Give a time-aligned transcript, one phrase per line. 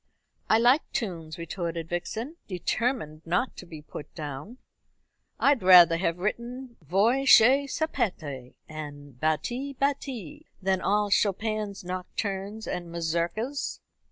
[0.49, 4.57] "I like tunes," retorted Vixen, determined not to be put down.
[5.39, 12.91] "I'd rather have written 'Voi che sapete,' and 'Batti, batti,' than all Chopin's nocturnes and
[12.91, 13.79] mazurkas."